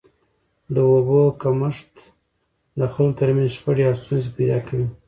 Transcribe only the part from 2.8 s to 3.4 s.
خلکو تر